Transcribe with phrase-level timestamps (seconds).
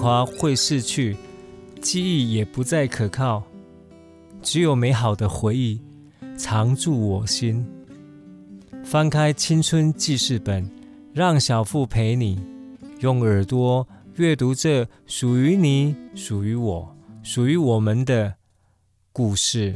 [0.00, 1.14] 华会逝去，
[1.82, 3.42] 记忆也不再可靠，
[4.40, 5.78] 只有美好的回忆
[6.38, 7.66] 藏住我心。
[8.82, 10.66] 翻开青春记事本，
[11.12, 12.42] 让小腹陪你
[13.00, 13.86] 用耳朵
[14.16, 18.32] 阅读这属于你、属于我、属于我们的
[19.12, 19.74] 故事。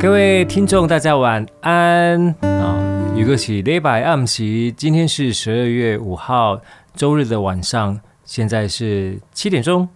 [0.00, 2.87] 各位听众，大家晚安啊！
[3.18, 6.62] 一个是礼拜暗时，今天是十二月五号
[6.94, 9.88] 周日的晚上，现在是七点钟。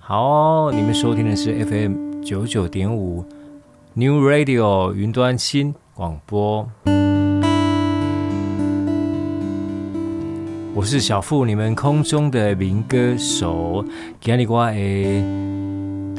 [0.00, 3.24] 好，你们收听的是 FM 九九点五
[3.92, 6.68] New Radio 云端新广播。
[10.74, 13.84] 我是小富，你们空中的民歌手。
[14.20, 15.22] 今天我诶，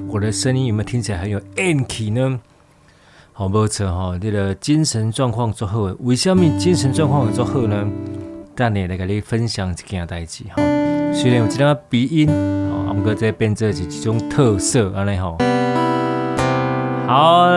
[0.07, 2.39] 我的声音有没有听起来很有 N 气呢？
[3.37, 7.85] 好，没错哈，这个精神状况做好，为什么精神状况会做好呢？
[8.55, 10.63] 等下来跟你分享一件代志哈。
[11.13, 12.29] 虽然有这点鼻音，
[12.87, 15.37] 好，不过这变成是一种特色，安尼吼。
[17.07, 17.49] 好，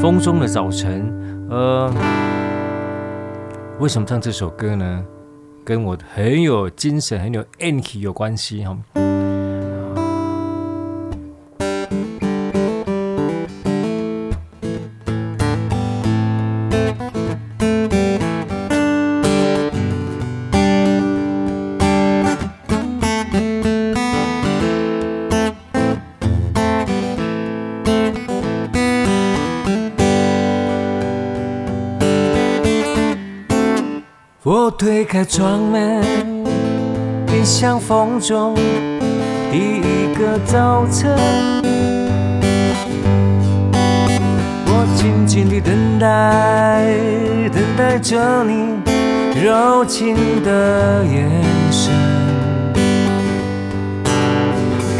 [0.00, 1.12] 风中的早晨，
[1.50, 1.92] 呃，
[3.80, 5.04] 为什么唱这首歌呢？
[5.64, 8.78] 跟我很有精神、很有 energy 有关系哈。
[35.12, 36.04] 开窗门，
[37.34, 38.54] 迎向风中
[39.50, 41.10] 第一个早晨。
[44.66, 46.94] 我静静地等待，
[47.52, 48.78] 等待着你
[49.44, 51.28] 柔情的眼
[51.72, 51.92] 神。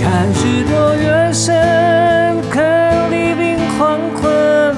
[0.02, 1.54] 看日落月升，
[2.50, 4.74] 看黎明黄昏，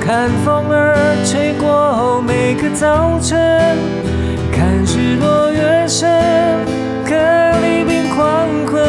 [0.00, 0.96] 看风儿
[1.26, 3.76] 吹过每个早晨。
[5.94, 6.10] 日落月升，
[7.04, 8.82] 看黎明黄昏，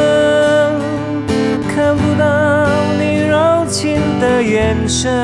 [1.67, 2.23] 看不到
[2.97, 5.23] 你柔情的眼神，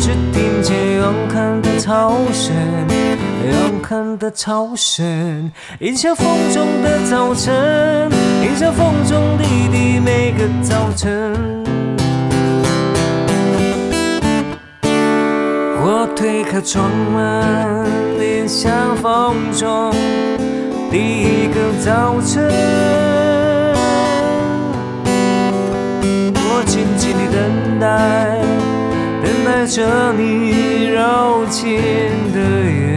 [0.00, 2.54] 只听见永恒的潮声，
[3.44, 8.10] 永恒的潮声，迎向风中的早晨，
[8.42, 11.36] 迎向风中滴滴每个早晨。
[15.80, 18.08] 我推开窗门。
[18.18, 19.92] 迎向风中
[20.90, 22.50] 第一个早晨，
[26.34, 27.38] 我静静地等
[27.78, 27.86] 待，
[29.22, 29.76] 等待着
[30.14, 31.60] 你柔情
[32.32, 32.87] 的眼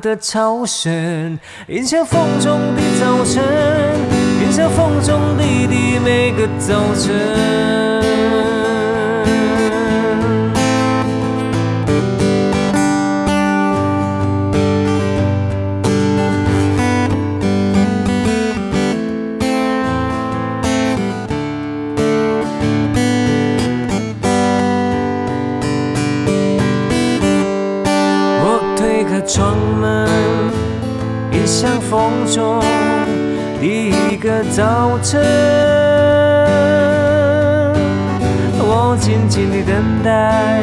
[0.00, 3.42] 的潮声，迎向风中的早晨，
[4.40, 8.55] 迎向风中滴滴每个早晨。
[29.76, 30.08] 们
[31.30, 32.62] 也像风中
[33.60, 35.20] 第一个早晨
[38.58, 40.62] 我静静地等待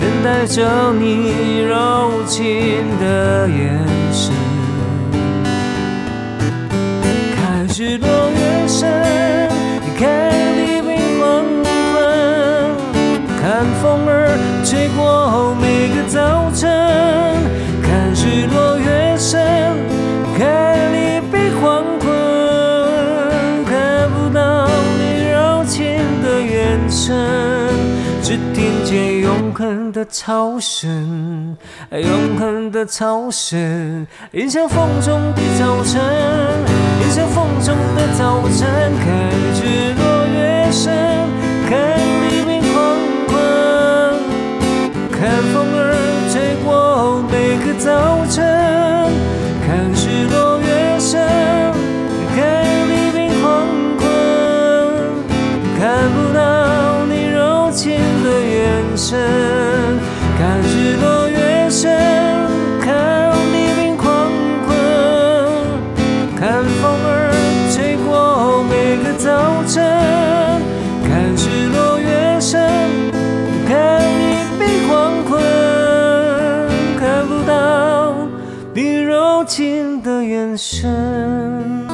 [0.00, 4.32] 等待着你柔情的眼神。
[7.34, 8.88] 看日落月升
[9.96, 10.06] 看
[10.56, 11.96] 黎明黄昏
[13.40, 15.54] 看风儿吹过后
[29.58, 31.56] 恒的潮声，
[31.90, 36.00] 永恒的潮声，迎向风中的早晨，
[37.02, 38.68] 迎向风中的早晨，
[39.00, 39.08] 看
[39.58, 40.94] 日落月升，
[41.68, 41.98] 看
[42.30, 42.96] 黎明黄
[43.26, 43.34] 昏，
[45.10, 45.90] 看风儿
[46.30, 48.46] 吹过每个早晨，
[49.66, 51.18] 看日落月升，
[52.36, 52.38] 看
[52.88, 53.66] 黎明黄
[53.98, 54.06] 昏，
[55.80, 59.18] 看不到你柔情的眼神，
[80.58, 81.86] 身，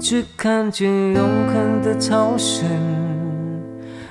[0.00, 2.66] 只看见永恒的潮声。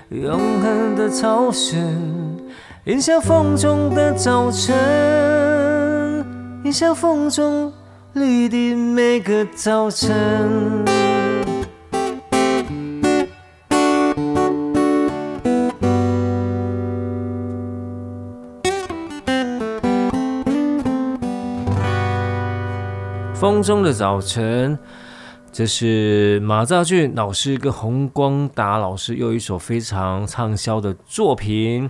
[0.09, 1.75] 永恒的潮声，
[2.85, 4.73] 迎向风中的早晨，
[6.63, 7.73] 迎向风中
[8.13, 10.96] 里的每个早晨。
[23.39, 24.77] 风中的早晨。
[25.51, 31.87] 这是马兆骏老师跟洪光达老师又一首非常畅销的作品，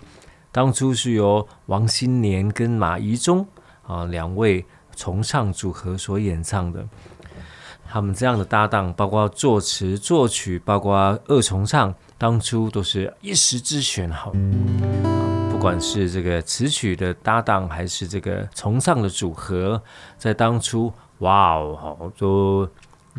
[0.52, 3.48] 当初是由王心莲跟马怡中
[3.84, 6.86] 啊两位重唱组合所演唱的。
[7.90, 14.12] 他们这样的搭档，包括作词作曲，包括二重唱，当初都是一时之选。
[14.12, 14.34] 好，
[15.50, 19.82] 不管是这个词曲的搭档，还是这个重唱的组合，
[20.18, 22.70] 在当初，哇哦，好都。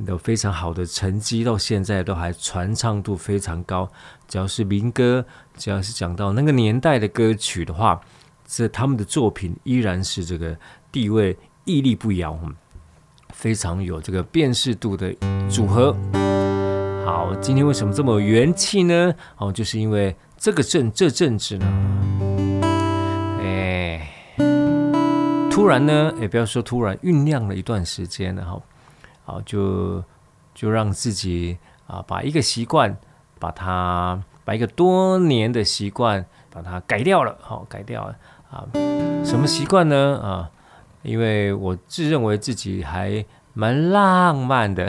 [0.06, 3.90] 有非常好的成绩，到现在都还传唱度非常高。
[4.28, 8.00] 只要是民歌，只要是讲到那个年代的歌曲的话，
[8.46, 10.56] 这他们的作品依然是这个
[10.92, 12.38] 地位屹立不摇，
[13.30, 15.12] 非常有这个辨识度的
[15.50, 15.92] 组合。
[17.04, 19.12] 好，今天为什么这么元气呢？
[19.38, 21.66] 哦，就是因为这个阵这阵子呢，
[25.58, 28.62] 突然呢，也不要说突然，酝酿了一段时间了哈。
[29.24, 30.04] 好，就
[30.54, 31.58] 就让自己
[31.88, 32.96] 啊，把一个习惯，
[33.40, 37.36] 把它把一个多年的习惯，把它改掉了。
[37.40, 38.16] 好，改掉了
[38.52, 38.64] 啊，
[39.24, 40.20] 什么习惯呢？
[40.22, 40.48] 啊，
[41.02, 44.88] 因为我自认为自己还蛮浪漫的，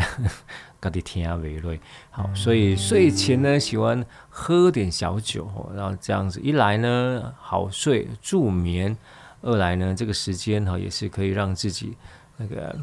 [0.79, 1.79] 搞得天涯为泪。
[2.11, 8.95] 好，所以睡前呢，喜欢喝点小酒，然后这样子一来呢，好睡助眠；
[9.41, 11.95] 二来呢，这个时间哈，也是可以让自己
[12.37, 12.75] 那个。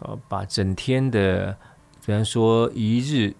[0.00, 1.56] 呃，把整天的，
[2.04, 3.32] 比方说一日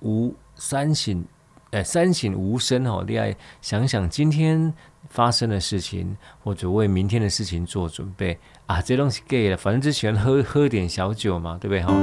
[0.00, 1.24] 无三省，
[1.70, 4.74] 哎，三省吾身哦，你爱想想今天
[5.08, 11.94] 发生的事情，或者为明天的事情做准备啊，这东西 gay 了，反正就喜欢喝喝点小酒嘛，对不对哈？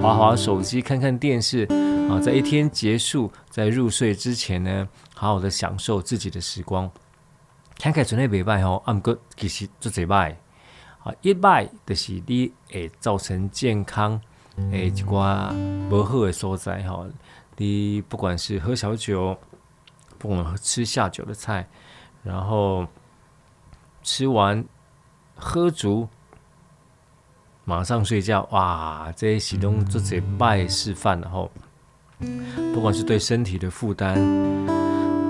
[0.00, 1.64] 滑滑手机，看看电视
[2.08, 6.90] 啊，在一天结束，在入睡之前呢，好好的享受自己的时光。
[7.80, 10.36] 看看准备礼拜哈，按个其实做礼拜。
[11.02, 14.20] 啊，一摆就是你会造成健康
[14.70, 15.50] 诶一寡
[15.88, 17.06] 无好的所在吼。
[17.56, 19.34] 你不管是喝小酒，
[20.18, 21.66] 不管吃下酒的菜，
[22.22, 22.86] 然后
[24.02, 24.62] 吃完
[25.34, 26.06] 喝足，
[27.64, 31.50] 马上睡觉，哇，这些行动做这摆示范，然后
[32.74, 34.16] 不管是对身体的负担，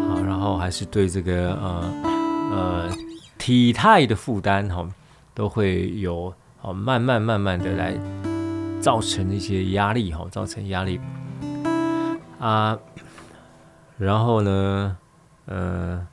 [0.08, 2.09] 好，然后还是对这个呃
[2.50, 2.90] 呃
[3.38, 4.88] 体态的负担哈。
[5.32, 7.96] 都会有哦，慢慢慢慢的来
[8.78, 11.00] 造成一些压力哈，造成压力
[12.38, 12.78] 啊。
[13.96, 14.98] 然后呢，
[15.46, 16.06] 呃，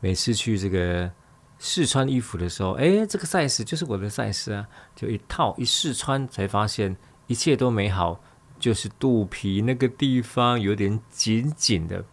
[0.00, 1.10] 每次去这个
[1.58, 6.94] 试穿衣服的时候，哎，这个 size 就是我的 size 啊，就一套一试穿才发现
[7.28, 8.20] 一切都美好，
[8.58, 12.04] 就是肚皮那个地方有点紧紧的。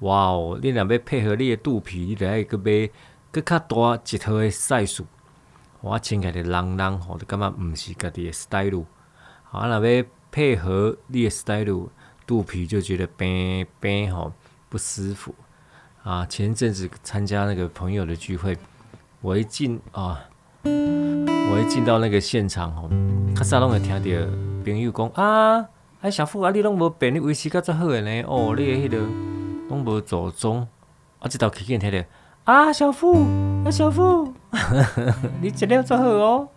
[0.00, 2.90] 哇哦，你若要配合你的肚皮，你来一个杯
[3.30, 5.04] 更加大一套的 size。
[5.80, 8.84] 我穿起来的浪浪吼，就感觉毋是家己的 style。
[9.44, 11.88] 好，那要配合你的 style，
[12.26, 14.32] 肚皮就觉得变变吼
[14.68, 15.34] 不舒服。
[16.02, 18.56] 啊，前阵子参加那个朋友的聚会，
[19.20, 20.20] 我一进啊，
[20.64, 22.90] 我一进到那个现场吼，
[23.34, 24.32] 较早拢会听到
[24.64, 25.66] 朋友讲啊，
[26.00, 28.28] 哎小富啊，你拢无变，你维持较遮好诶呢？
[28.28, 28.98] 哦，你诶迄个
[29.68, 30.66] 拢无走钟，
[31.18, 32.04] 啊，这道去见听着
[32.44, 33.24] 啊，小富，
[33.64, 34.32] 啊，小富，
[35.40, 36.48] 你吃了再好哦，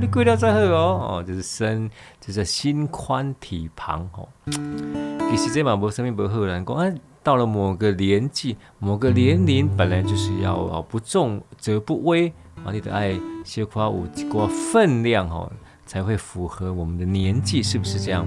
[0.00, 1.90] 你跪了再好哦，哦，就是身，
[2.20, 4.28] 就是心宽体胖哦。
[5.30, 12.30] 其实这嘛无什么不好人讲啊，到了某个年纪，某个年龄，本来就是要哦，不重则不威
[12.64, 15.50] 啊，你的爱小夸有一个分量哦，
[15.86, 18.26] 才会符合我们的年纪，是不是这样？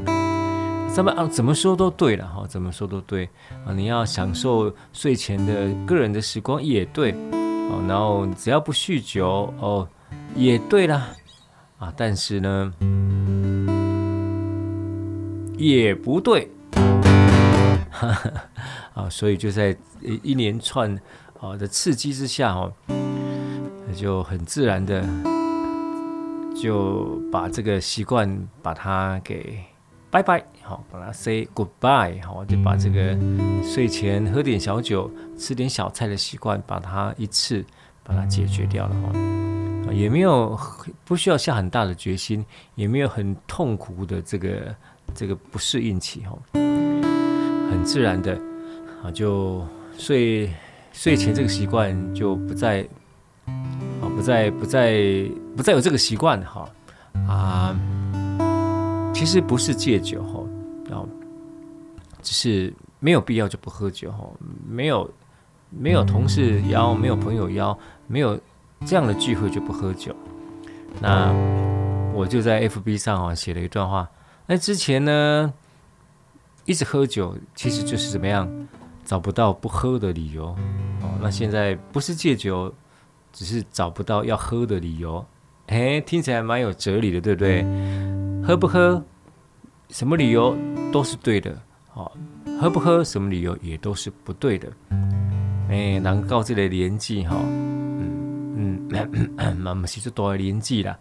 [0.93, 1.25] 怎么啊？
[1.25, 3.27] 怎么说都对了哈，怎么说都对
[3.65, 3.73] 啊！
[3.73, 9.87] 你要享受睡前的个人的时光也对哦，然后只要不酗酒哦，
[10.35, 11.09] 也对啦
[11.79, 11.91] 啊。
[11.97, 12.71] 但是呢，
[15.57, 16.51] 也不对，
[18.93, 19.09] 啊！
[19.09, 20.95] 所以就在一连串
[21.39, 22.71] 啊的刺激之下哦，
[23.95, 25.03] 就很自然的
[26.55, 29.59] 就把这个习惯把它给。
[30.13, 33.17] 拜拜，好，把它 say goodbye，好，我就把这个
[33.63, 37.65] 睡前喝点小酒、吃点小菜的习惯，把它一次
[38.03, 40.55] 把它解决掉了哈，也没有
[41.03, 44.75] 不需要下很大的决心，也没有很痛苦的这个
[45.15, 48.39] 这个不适应期哈，很自然的
[49.03, 49.65] 啊，就
[49.97, 50.47] 睡
[50.91, 52.87] 睡前这个习惯就不再
[53.47, 55.27] 啊，不再不再
[55.57, 56.69] 不再有这个习惯哈。
[57.27, 57.75] 啊。
[59.13, 60.43] 其实不是戒酒哈，
[60.89, 61.07] 然后
[62.21, 64.27] 只是没有必要就不喝酒哈，
[64.67, 65.09] 没有
[65.69, 67.77] 没有同事邀，没有朋友邀，
[68.07, 68.37] 没有
[68.85, 70.13] 这样的聚会就不喝酒。
[70.99, 71.31] 那
[72.13, 74.09] 我就在 FB 上啊写了一段话，
[74.45, 75.53] 那之前呢
[76.65, 78.49] 一直喝酒，其实就是怎么样
[79.05, 80.47] 找不到不喝的理由
[81.01, 81.09] 哦。
[81.21, 82.73] 那现在不是戒酒，
[83.31, 85.25] 只是找不到要喝的理由。
[85.67, 87.65] 哎，听起来蛮有哲理的，对不对？
[88.45, 89.01] 喝不喝，
[89.89, 90.53] 什么理由
[90.91, 91.57] 都是对的。
[91.89, 92.11] 好，
[92.59, 94.69] 喝不喝，什么理由也都是不对的。
[95.69, 100.99] 哎，能到这个年纪哈，嗯嗯， 慢慢其实多年纪了，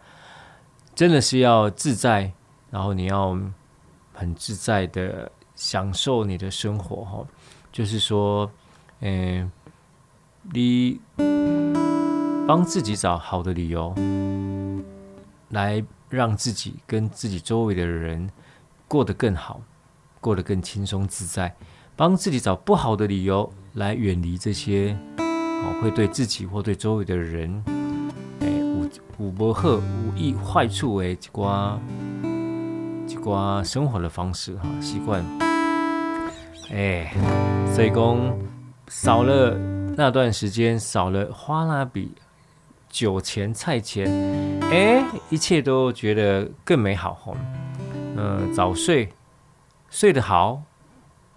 [0.95, 2.33] 真的是要自在，
[2.71, 3.37] 然后你要
[4.15, 7.27] 很自在的享受你的生活哈。
[7.73, 8.49] 就是说，
[9.01, 9.51] 嗯，
[10.53, 11.01] 你
[12.47, 13.93] 帮自己找好的理由
[15.49, 15.85] 来。
[16.13, 18.29] 让自己跟自己周围的人
[18.87, 19.63] 过得更好，
[20.21, 21.57] 过得更轻松自在，
[21.97, 27.65] 帮自己找不好的理由来远离这些哦，会对自己或对周围的人，
[28.41, 31.79] 哎，无无不好无益坏处的一寡
[33.09, 35.25] 一寡生活的方式哈习惯，
[36.71, 37.11] 哎，
[37.75, 38.39] 所以讲
[38.89, 39.57] 少了
[39.97, 42.13] 那段时间，少了花蜡笔。
[42.93, 44.07] 酒钱菜钱，
[44.71, 47.35] 哎，一切都觉得更美好。
[48.17, 49.09] 嗯、早睡，
[49.89, 50.63] 睡得好，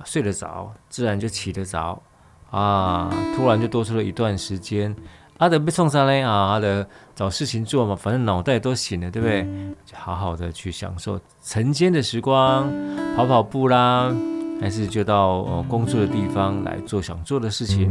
[0.03, 2.03] 睡得早，自然就起得早
[2.51, 3.09] 啊。
[3.33, 4.93] 突然就多出了一段时间，
[5.37, 6.85] 阿德被送上来啊，阿德
[7.15, 9.43] 找事情做嘛，反正脑袋都醒了，对不对？
[9.85, 12.69] 就好好的去享受晨间的时光，
[13.15, 14.13] 跑跑步啦，
[14.59, 17.89] 还是就到呃工作的地方来做想做的事情。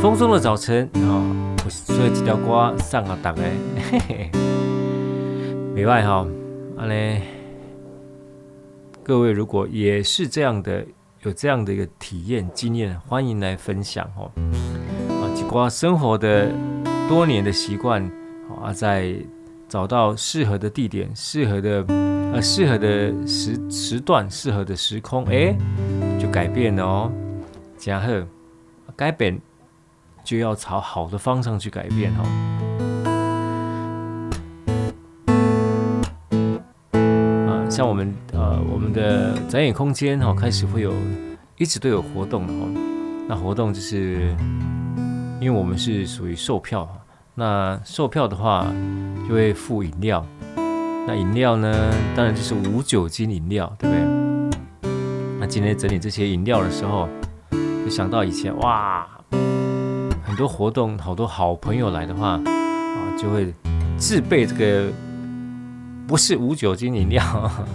[0.00, 1.56] 风中的早晨啊。
[1.68, 3.42] 所以这条歌送给大家，
[3.92, 4.30] 嘿嘿，
[5.74, 6.26] 没外哈，
[6.78, 7.20] 阿嘞，
[9.04, 10.84] 各位如果也是这样的，
[11.22, 14.32] 有这样的一个体验经验，欢迎来分享哦。
[15.08, 16.50] 啊，几瓜生活的
[17.08, 18.02] 多年的习惯，
[18.62, 19.14] 啊，在
[19.68, 21.84] 找到适合的地点、适合的
[22.32, 25.54] 呃适合的时时段、适合的时空，哎，
[26.18, 27.12] 就改变了哦。
[27.84, 28.26] 然后，
[28.96, 29.38] 改变。
[30.22, 32.22] 就要朝好的方向去改变哦。
[37.48, 40.92] 啊，像我们呃，我们的展演空间哈，开始会有
[41.56, 42.68] 一直都有活动的哦。
[43.28, 44.34] 那活动就是，
[45.40, 46.88] 因为我们是属于售票，
[47.34, 48.66] 那售票的话
[49.28, 50.24] 就会附饮料。
[51.06, 54.04] 那饮料呢，当然就是无酒精饮料，对不对？
[55.40, 57.08] 那今天整理这些饮料的时候，
[57.50, 59.08] 就想到以前哇。
[60.30, 62.40] 很多活动，好多好朋友来的话，啊，
[63.18, 63.52] 就会
[63.98, 64.86] 自备这个
[66.06, 67.66] 不是无酒精饮料， 啊，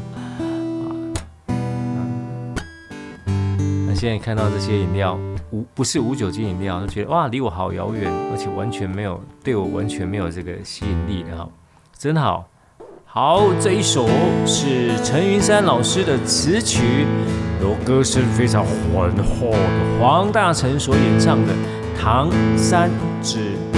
[3.85, 5.19] 那现在看到这些饮料
[5.51, 11.49] 无不是无酒精饮料，就觉得哇，离我好遥远，而且完全没有对我完全没有这个吸引力的哈，
[11.97, 12.47] 真好。
[13.03, 14.07] 好，这一首
[14.45, 17.05] 是陈云山老师的词曲，
[17.61, 19.59] 由歌声非常浑厚的
[19.99, 21.53] 黄大成所演唱的。
[21.97, 22.89] 唐三
[23.21, 23.74] 指。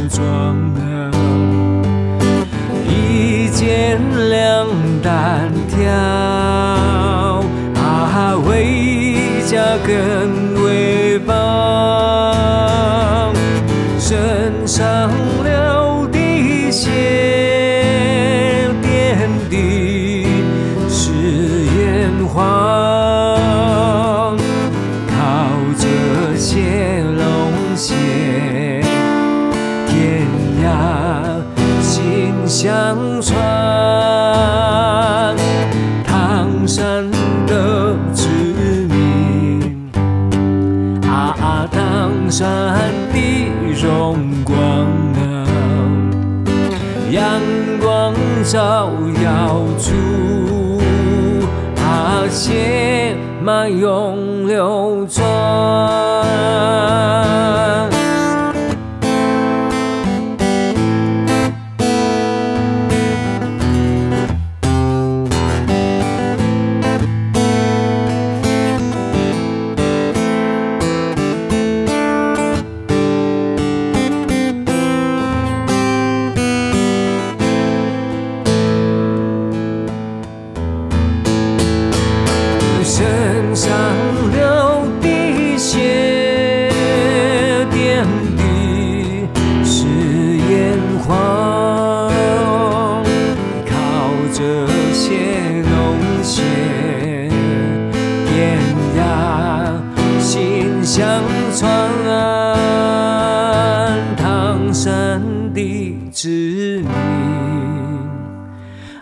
[0.00, 1.10] 茁壮了，
[2.88, 4.66] 一肩两
[5.02, 5.92] 担挑，
[7.76, 11.34] 啊，为家更为邦，
[13.98, 15.10] 身上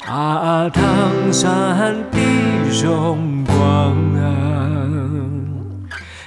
[0.08, 2.18] 啊，唐山的
[2.82, 3.94] 荣光，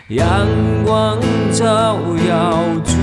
[0.09, 0.45] 阳
[0.85, 1.17] 光
[1.51, 1.97] 照
[2.29, 2.93] 耀着，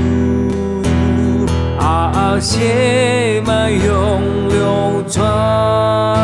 [1.85, 6.18] 啊，血脉永流传。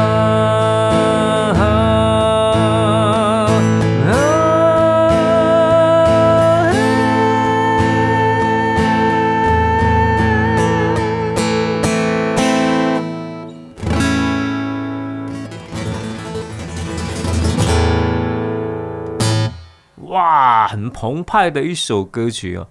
[20.95, 22.69] 澎湃的一首歌曲哦，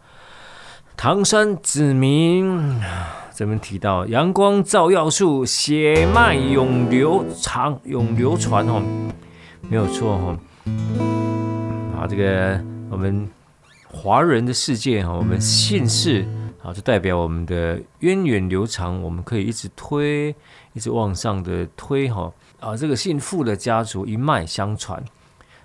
[0.95, 2.81] 唐山子民
[3.35, 8.81] 这边提到阳光照耀处，血脉永流长，永流传哦，
[9.69, 10.39] 没有错哈。
[11.97, 12.59] 啊，这个
[12.89, 13.29] 我们
[13.87, 16.25] 华人的世界哈，我们姓氏
[16.63, 20.33] 啊，就代表我们的源远流长，我们可以一直推，
[20.73, 22.31] 一直往上的推哈。
[22.61, 25.03] 啊，这个姓傅的家族一脉相传。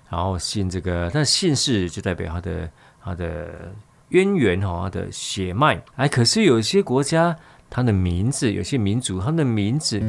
[0.09, 2.71] 然后姓这个，但姓氏就代表他的
[3.03, 3.71] 他的
[4.09, 5.79] 渊源哈，他的血脉。
[5.97, 7.35] 哎，可是有些国家，
[7.69, 9.99] 他的名字，有些民族，他的名字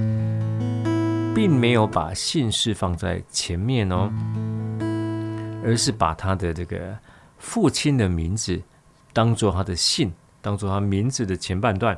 [1.35, 4.11] 并没有把姓氏放在前面哦，
[5.63, 6.97] 而是把他的这个
[7.37, 8.59] 父亲的名字
[9.13, 10.11] 当做他的姓，
[10.41, 11.95] 当做他名字的前半段。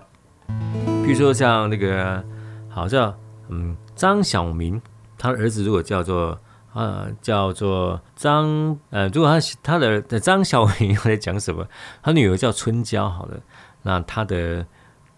[1.04, 2.24] 比如说像那个，
[2.68, 3.16] 好像
[3.48, 4.82] 嗯张小明，
[5.16, 6.36] 他的儿子如果叫做。
[6.72, 11.68] 啊，叫做张呃，如果他他的张小明在讲什么？
[12.02, 13.38] 他女儿叫春娇，好了，
[13.82, 14.66] 那他的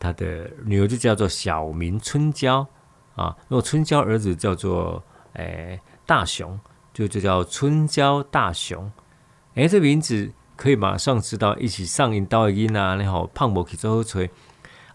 [0.00, 2.66] 他的女儿就叫做小明春娇
[3.14, 3.36] 啊。
[3.46, 5.00] 如果春娇儿子叫做
[5.34, 6.58] 诶、大雄，
[6.92, 8.90] 就就叫春娇大雄。
[9.54, 14.28] 诶、这名字可以马上知道，一起上引导音啊，然后胖某去做锤，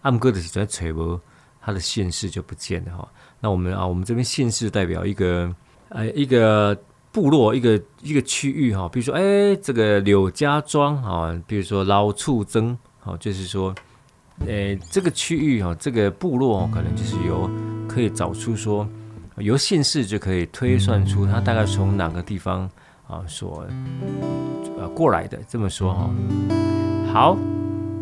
[0.02, 1.18] 暗哥的在锤不，
[1.62, 3.08] 他的姓氏就不见了哈。
[3.40, 5.56] 那我们啊，我们这边姓氏代表一个。
[5.90, 6.78] 呃，一个
[7.12, 13.74] 部落，一个一个区域哈，比如说，哎，这个柳家庄啊，比如说老处曾，好，就是说，
[14.46, 17.50] 呃，这个区域哈，这个部落可能就是由
[17.88, 18.88] 可以找出说，
[19.38, 22.70] 由姓氏就可以推算出他大概从哪个地方
[23.08, 23.66] 啊所
[24.80, 26.10] 呃过来的，这么说哈。
[27.12, 27.36] 好，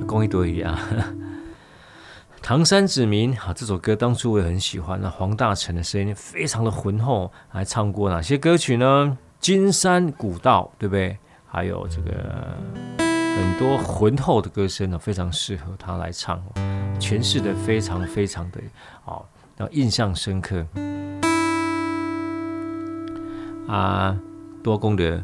[0.06, 0.80] 公益多一点啊。
[2.48, 4.98] 唐山子民，好，这首歌当初我也很喜欢。
[5.02, 9.18] 那黄大成的声音非常的浑厚，还唱过哪些歌曲呢？
[9.42, 11.18] 金山古道，对不对？
[11.46, 12.58] 还有这个
[12.98, 16.42] 很多浑厚的歌声呢，非常适合他来唱，
[17.02, 18.62] 诠释的非常非常的
[19.04, 19.26] 哦，
[19.58, 20.66] 然后印象深刻。
[23.68, 24.18] 啊，
[24.64, 25.22] 多功的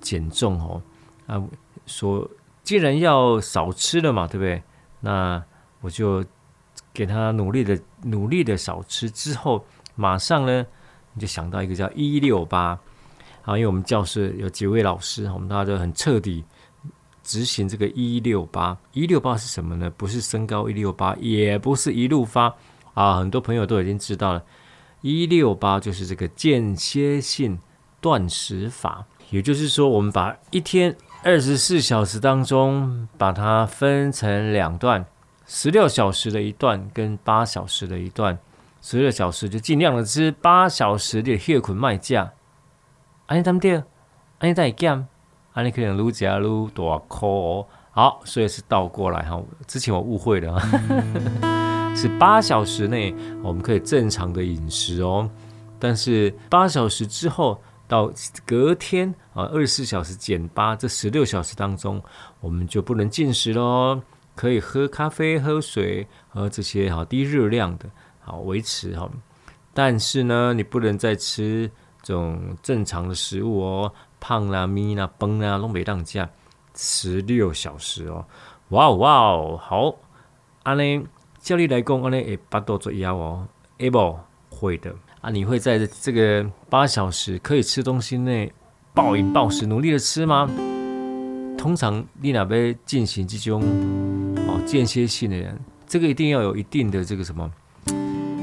[0.00, 0.80] 减重哦，
[1.26, 1.42] 啊，
[1.86, 2.30] 说
[2.62, 4.62] 既然要少吃了嘛，对不对？
[5.00, 5.42] 那
[5.80, 6.24] 我就
[6.92, 10.66] 给他努力的努力的少吃，之后马上呢，
[11.14, 12.78] 你就想到一个叫一六八，
[13.42, 16.44] 啊，因为我们教室有几位老师，我们大家都很彻底
[17.22, 18.76] 执行这个一六八。
[18.92, 19.90] 一六八是什么呢？
[19.96, 22.54] 不是身高一六八，也不是一路发
[22.94, 24.44] 啊，很多朋友都已经知道了，
[25.00, 27.58] 一六八就是这个间歇性。
[28.02, 35.06] 断食法，也就是说，我们把一天二十四小时当中，把它分成两段，
[35.54, 38.38] 十六小时的一段跟八小时的一段。
[38.80, 42.32] 十六小时就尽量的吃，八小时的血捆卖价。
[43.26, 43.84] 安尼怎么的？
[44.38, 45.06] 安尼再减，
[45.52, 47.66] 安尼可能愈加愈大颗哦。
[47.90, 49.42] 好，所以是倒过来哈。
[49.66, 50.58] 之前我误会了，
[51.94, 55.28] 是八小时内我们可以正常的饮食哦，
[55.78, 57.60] 但是八小时之后。
[57.88, 58.10] 到
[58.46, 62.02] 隔天啊，二十四小时减八，这十六小时当中，
[62.40, 64.00] 我们就不能进食喽。
[64.34, 67.90] 可以喝咖啡、喝水和这些好低热量的，
[68.20, 69.10] 好维持哈。
[69.74, 71.70] 但是呢，你不能再吃
[72.02, 76.28] 这种正常的食物哦，胖啦、咪啦、崩啦，都没当家。
[76.74, 78.24] 十六小时哦，
[78.70, 79.94] 哇哇哦，好，
[80.62, 81.04] 安尼
[81.38, 83.46] 照理来讲，安尼会巴肚做枵哦，
[83.78, 84.18] 会不？
[84.48, 84.94] 会的。
[85.20, 88.52] 啊，你会在这个八小时可以吃东西内
[88.94, 90.48] 暴饮暴食，努力的吃吗？
[91.56, 93.62] 通常你那边进行这种
[94.66, 97.50] 间歇性的人，这个一定要有一定的这个什么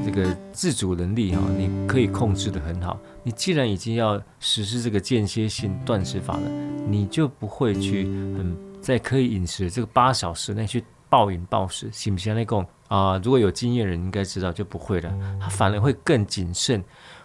[0.04, 2.98] 这个自主能力哈，你可以控制得很好。
[3.22, 6.50] 你既然已经要实施这个间歇性断食法了，
[6.88, 12.34] 你就不会去很在可以饮食的这个八小时内去暴饮暴食，行不行？
[12.34, 12.66] 那个。
[12.90, 16.82] 啊，如果有经验的人应该知道就不会了，他反而会更谨慎，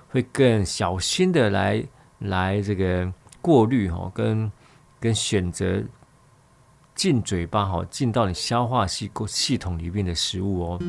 [0.10, 1.84] 会更小心的来
[2.20, 4.52] 来这个过滤哈，跟
[5.00, 5.82] 跟选择
[6.96, 10.80] 进嘴巴哈，进到你消化系系统里面的食物哦。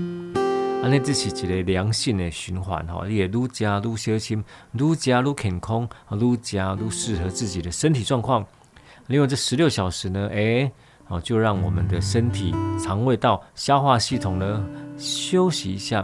[0.82, 4.42] 啊，那这是一个良性的循环哈，你也愈吃愈小心，
[4.72, 8.46] 愈吃愈健康，愈吃愈适合自己的身体状况。
[9.08, 10.72] 另外这十六小时呢，诶。
[11.08, 14.66] 好，就让我们的身体、肠胃道、消化系统呢
[14.98, 16.00] 休息一下。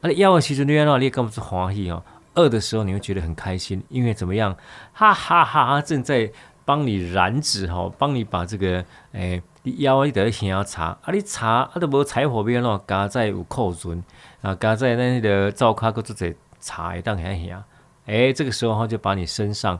[0.00, 2.02] 啊，你饿的时候你要你干嘛是欢喜哦？
[2.34, 4.52] 饿的时候你会觉得很开心，因为怎么样？
[4.92, 5.80] 哈哈哈哈！
[5.80, 6.28] 正在
[6.64, 14.02] 帮你燃脂吼，帮你把这个诶，你饿你得先要查啊，你擦啊都无柴火边喏，加在有库存
[14.40, 17.64] 啊，加在那个灶卡搁做在柴当下下，
[18.06, 19.78] 诶，这个时候哈就把你身上。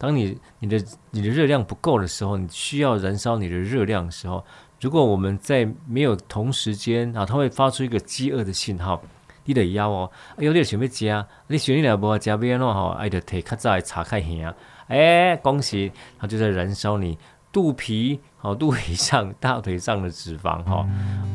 [0.00, 4.44] 当你你的你的热量不够的时候，你需要燃烧你的热量的时候，
[4.80, 9.02] 如果我们在没有同时间啊，它会发出一个饥饿的信号，
[9.44, 14.54] 你得要哦，哎呦，你想要吃，你想你来不吃边喏哈，哎，得腿卡在查开下，
[14.88, 17.16] 哎，恭喜，它就在燃烧你
[17.52, 20.86] 肚皮好肚皮上大腿上的脂肪哈，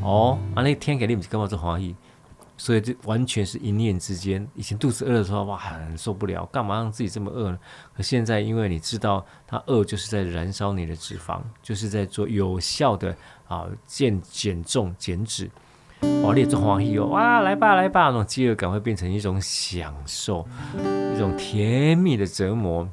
[0.04, 1.96] 哦，啊，那天给你们干嘛做欢喜？
[2.56, 4.48] 所以这完全是一念之间。
[4.54, 7.58] 以前肚子饿的时候，哇，很受不了，干嘛让自己这么饿呢？
[7.98, 13.14] 可现在，因为你知道，它饿就是在燃烧你的脂肪，就是在做有效的
[13.48, 15.50] 啊减减重减脂。
[16.24, 20.48] 哇，你也做欢喜哦，哇，来吧来吧，那种饥饿感会变成一种享受，
[21.16, 22.88] 一种甜蜜的折磨。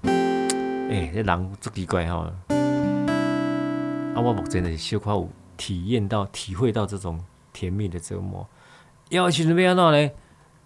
[0.90, 2.16] 哎，这人足奇怪哈！
[2.48, 8.44] 啊，我目前的小可有体验到、体会到这种甜蜜的折磨。
[9.08, 10.12] 要去准备要弄嘞，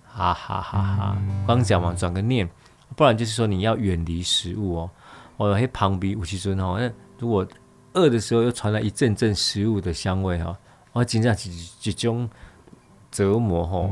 [0.03, 1.19] 哈哈哈哈！
[1.47, 2.49] 刚讲完转个念，
[2.97, 4.91] 不然就是说你要远离食物哦。
[5.37, 7.47] 我喺旁边有时阵吼，那如果
[7.93, 10.57] 饿的时候又传来一阵阵食物的香味哈，
[10.93, 12.31] 我真正是一种
[13.11, 13.91] 折磨吼。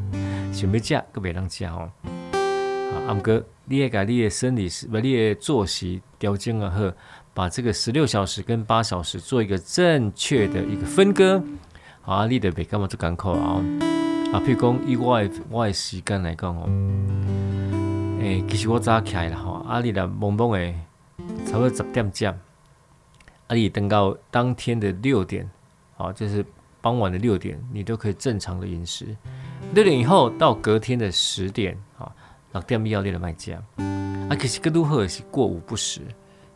[0.54, 1.90] 想要食，阁袂当食吼。
[3.06, 6.92] 啊，毋过你会甲你的生理时，把你的作息调整啊好，
[7.32, 11.42] 把这个十六小时跟八小时做一个正确的一个分割。
[12.04, 13.60] 啊，你得别干嘛做艰苦啊！
[14.32, 16.68] 啊，譬如讲以我的我的时间来讲哦，
[18.20, 20.78] 诶、其实我早起来了吼，啊，你来懵懵诶，
[21.44, 22.28] 差不多十点钟，
[23.48, 25.50] 啊，你等到当天的六点，
[25.96, 26.46] 好，就是
[26.80, 29.06] 傍晚的六点，你都可以正常的饮食。
[29.74, 32.12] 六点以后到隔天的十点，啊，
[32.58, 33.52] 六点以后你就卖食。
[33.52, 36.00] 啊，其实更多好是过午不食，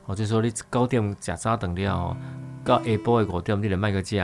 [0.06, 2.16] 哦，就说你九点食早顿了，
[2.64, 4.18] 到下晡的五点你就卖个食。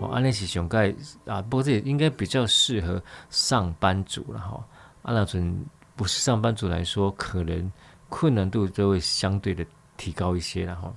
[0.00, 0.94] 哦，安尼是上盖
[1.26, 4.62] 啊，不过这也应该比较适合上班族了吼。
[5.02, 5.64] 啊，那种
[5.96, 7.72] 不是上班族来说，可能
[8.08, 10.92] 困难度就会相对的提高一些了哈。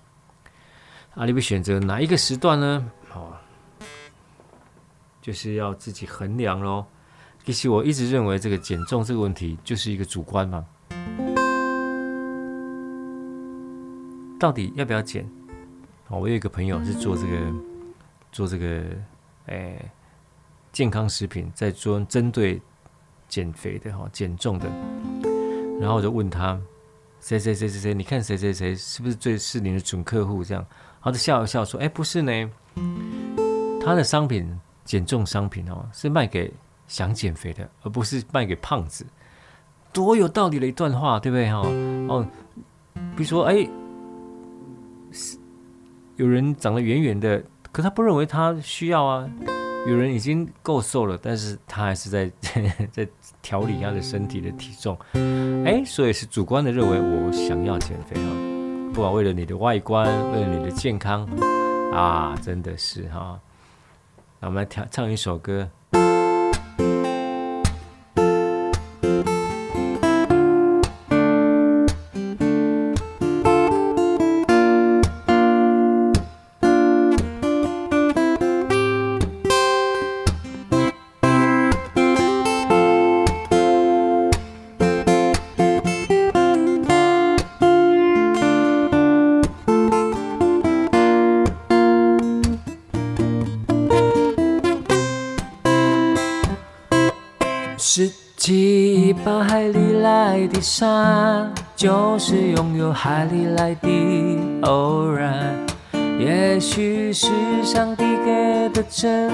[1.15, 2.91] 啊，你会选择哪一个时段呢？
[3.13, 3.33] 哦，
[5.21, 6.85] 就是要自己衡量喽。
[7.43, 10.65] 其实我一直认为这个减重这个问题就是一个主观嘛，
[14.39, 15.27] 到底要不要减？
[16.07, 17.37] 哦，我有一个朋友是做这个
[18.31, 18.83] 做这个
[19.47, 19.91] 诶
[20.71, 22.61] 健康食品，在做针对
[23.27, 24.69] 减肥的哈减重的，
[25.79, 26.59] 然后我就问他
[27.19, 30.65] 谁谁谁谁谁，你看谁谁谁是不是最是你的准客户这样？
[31.01, 32.31] 他就笑一笑说：“哎，不是呢，
[33.83, 36.53] 他的商品减重商品哦，是卖给
[36.91, 39.05] 想减肥的，而不是卖给胖子。
[39.93, 41.49] 多有道理的一段话，对不对？
[41.49, 41.59] 哈
[42.09, 42.27] 哦，
[43.15, 43.65] 比如说，哎，
[46.17, 49.29] 有人长得圆圆的，可他不认为他需要啊。
[49.87, 52.29] 有人已经够瘦了，但是他还是在
[52.91, 53.07] 在
[53.41, 54.97] 调理他的身体的体重。
[55.65, 58.29] 哎，所以是主观的认为我想要减肥啊。”
[58.93, 61.25] 不管为了你的外观，为了你的健康，
[61.93, 63.39] 啊，真的是哈。
[64.41, 65.69] 那我们来跳唱一首歌。
[99.43, 103.89] 海里来的山就是拥有海里来的
[104.61, 105.55] 偶然，
[106.19, 107.27] 也许是
[107.63, 109.31] 上帝给的真，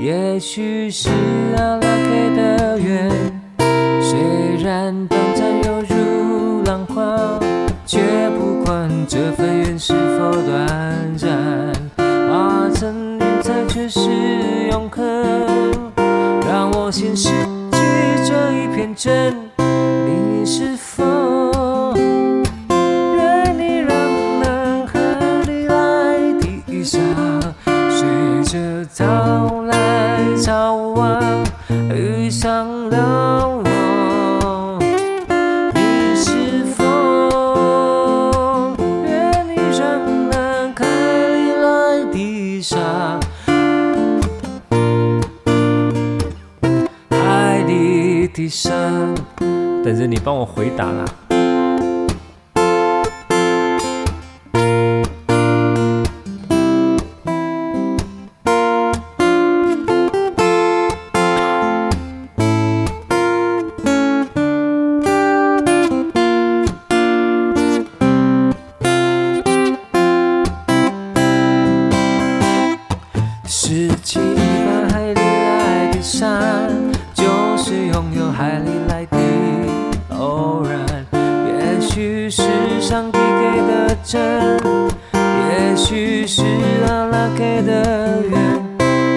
[0.00, 1.08] 也许是
[1.56, 3.10] 阿拉给的缘。
[4.00, 7.16] 虽然短暂犹如浪花，
[7.86, 8.00] 却
[8.30, 14.00] 不管这份缘是否短暂，化成云彩却是
[14.70, 15.04] 永恒，
[16.48, 17.63] 让我先失去
[18.92, 19.43] 这一
[49.94, 51.04] 等着你帮我回答啦。
[74.90, 76.53] 海里来的沙，
[84.04, 84.20] 真，
[85.14, 86.42] 也许是
[86.86, 88.62] 阿拉给的缘，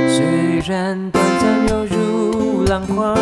[0.09, 3.13] 虽然短暂犹如浪花，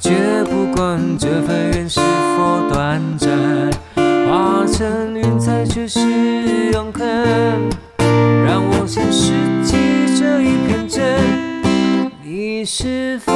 [0.00, 0.10] 却
[0.44, 2.00] 不管这份缘是
[2.36, 3.30] 否短暂，
[4.28, 6.00] 化成云彩却是
[6.72, 7.06] 永恒，
[8.44, 9.32] 让我先拾
[9.64, 9.76] 起
[10.18, 13.32] 这一片真，你是否？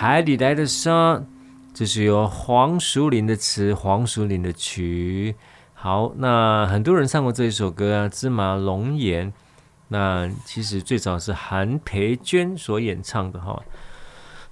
[0.00, 1.22] 海底来的沙，
[1.74, 5.36] 这是由黄淑玲的词，黄淑玲的曲。
[5.74, 9.30] 好，那很多人唱过这一首歌啊，《芝麻龙眼》。
[9.88, 13.62] 那其实最早是韩培娟所演唱的哈。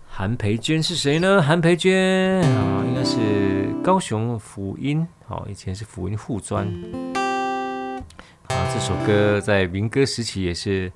[0.06, 1.40] 韩培娟是谁呢？
[1.40, 6.66] 韩培娟啊，应该是高雄福音，好，以前是福音护专。
[8.48, 10.92] 啊，这首歌在民歌时期也是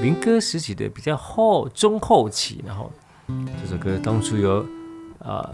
[0.00, 2.90] 民歌时期的比较后中后期，然后
[3.26, 4.66] 这首歌当初有。
[5.18, 5.50] 啊、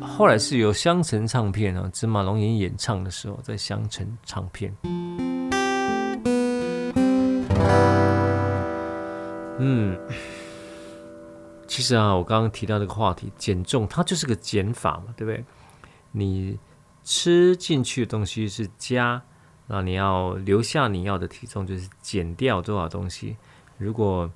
[0.00, 4.74] 呃，后来是由香城唱片啊，芝麻龙吟演唱的时候，在香城唱片。
[9.58, 9.98] 嗯，
[11.66, 15.44] 其实啊，我刚刚提到这个话题，减重它就是个减法嘛，对不对？
[16.12, 16.58] 你
[17.04, 19.20] 吃进去的东西是加，
[19.66, 23.36] 那你要留下你要的体重，就是减掉多少东西。
[23.76, 24.30] 如果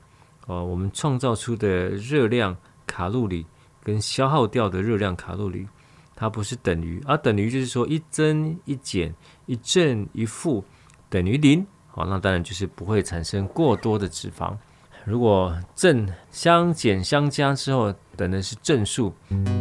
[0.46, 2.54] 呃，我们创造出的热量
[2.94, 3.44] 卡路里。
[3.86, 5.68] 跟消耗掉的热量卡路里，
[6.16, 10.64] 它不是等于，而等于就是说一增一减，一正一负
[11.10, 14.56] 等于零，好，那当然就是不会产生过多的脂肪。
[15.04, 19.12] 如果正相减相加之后等的是正数，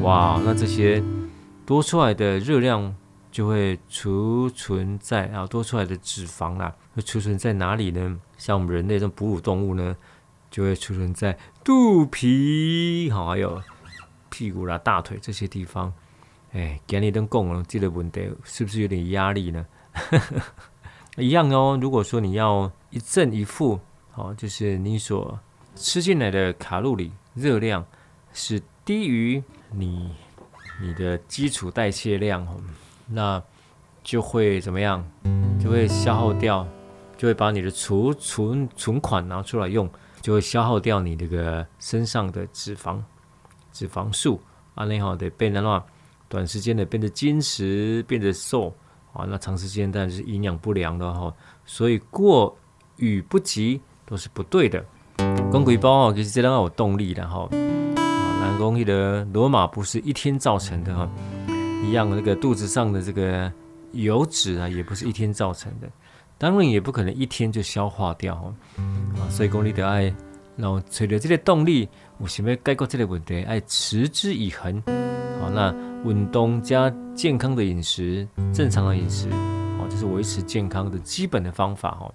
[0.02, 1.04] 哇，那这些
[1.65, 2.96] 多出来的热量
[3.30, 8.17] 就会储存在啊，多出来的脂肪啊，会储存在哪里呢？
[8.38, 9.93] 像我们人类这种哺乳动物呢，
[10.50, 13.62] 就会储存在肚皮，好，还有。
[14.30, 15.93] 屁股啦、大腿这些地方，
[16.54, 19.65] 哎，给你登供了，这个问题是不是有点压力呢？
[21.17, 21.78] 一样哦。
[21.80, 23.80] 如果说你要一正一负，
[24.15, 25.39] 哦，就是你所
[25.76, 27.86] 吃进来的卡路里热量
[28.34, 30.12] 是低于你
[30.82, 32.47] 你的基础代谢量，
[33.06, 33.41] 那
[34.04, 35.08] 就会怎么样？
[35.63, 36.67] 就会消耗掉，
[37.15, 39.88] 就会把你的储存存款拿出来用，
[40.23, 42.97] 就会消耗掉你这个身上的脂肪。
[43.73, 44.39] 脂肪素
[44.75, 45.83] 啊，那好得变得话，
[46.29, 48.73] 短时间的变得精实，变得瘦
[49.12, 51.33] 啊，那长时间当然是营养不良的哈，
[51.65, 52.55] 所以过
[52.97, 54.86] 与不及都是不对的。
[55.51, 57.49] 公鬼包啊，其实这样有动力的哈。
[57.51, 61.09] 南宫一的罗马不是一天造成的哈，
[61.83, 63.51] 一样那个肚子上的这个
[63.91, 65.89] 油脂啊，也不是一天造成的，
[66.43, 68.53] 当然也不可能一天就消化掉哈。
[69.15, 70.13] 啊，所以功力的爱，
[70.58, 71.88] 然后随着这个动力。
[72.17, 74.82] 我想要解决这个问题，爱持之以恒。
[75.39, 75.73] 好，那
[76.06, 81.97] 运动加健康的饮食，正常的饮食，哦，这是维持健康的基本的方法。
[81.99, 82.13] 哦，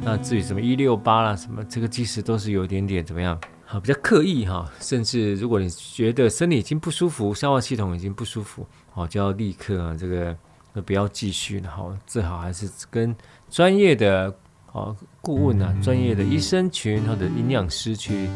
[0.00, 4.70] 那至于什么一六八啦，什么这个其实都是有一点点怎么样，好，比较刻意哈。
[4.80, 10.34] 甚至如果你觉得身体已经不舒服，消化系统已经不舒服，哦，就要立刻啊，这个
[10.82, 11.68] 不要继续了。
[11.68, 13.14] 好，最好还是跟
[13.50, 14.34] 专业的
[14.72, 18.28] 哦顾问啊，专业的医生群或者营养师去。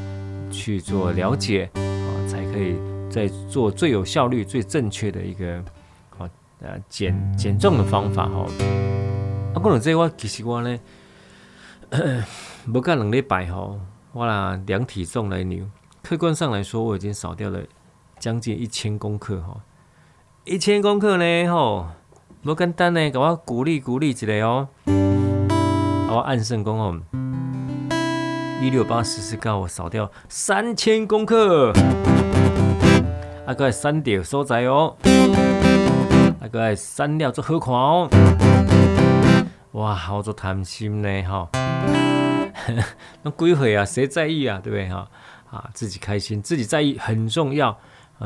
[0.53, 2.75] 去做了解啊，才可以
[3.09, 5.59] 再做最有效率、最正确的一个
[6.19, 6.29] 啊
[6.61, 8.45] 呃减减重的方法哈。
[9.55, 10.77] 啊，可能这我其实我呢，
[12.73, 13.79] 不干两礼拜哈，
[14.11, 15.71] 我啦量体重来量，
[16.03, 17.61] 客观上来说我已经少掉了
[18.19, 19.57] 将近一千公克哈，
[20.45, 21.87] 一千公克呢吼，
[22.43, 24.67] 不简单呢，给我鼓励鼓励一下哦，
[26.09, 26.99] 我按圣功哦。
[28.63, 31.71] 一六八十四告我少掉三千公克，
[33.45, 34.97] 啊个三点所在哦，
[36.41, 38.09] 啊个三料做好看哦，
[39.73, 41.47] 哇，好做贪心呢哈，
[43.23, 43.85] 那几岁啊？
[43.85, 44.59] 谁在意啊？
[44.63, 45.07] 对不对哈？
[45.51, 47.79] 啊，自己开心，自己在意很重要。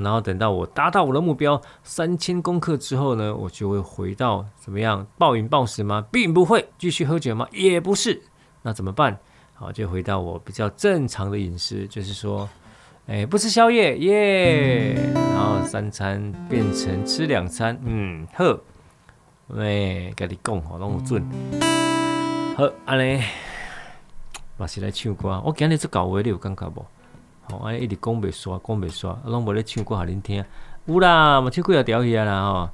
[0.02, 6.04] 然后等到我达到我的目标三千公克之后呢，我就会回到怎么样暴饮暴食吗？
[6.10, 7.46] 并不会，继续喝酒吗？
[7.52, 8.22] 也不是，
[8.62, 9.18] 那怎么办？
[9.54, 12.48] 好，就回到我比较正常的饮食，就是说，
[13.06, 18.44] 哎，不吃宵夜耶，然后三餐变成吃两餐，嗯，好，
[19.46, 21.22] 喂，跟你讲好，拢有准，
[22.56, 23.22] 好，安尼，
[24.56, 26.84] 嘛是来唱歌，我今日做搞话，你有感觉无？
[27.50, 30.44] 吼，安尼一直讲袂煞，讲袂煞，拢无咧唱歌，互恁听，
[30.86, 32.70] 有啦，嘛唱几条调戏啊啦，吼，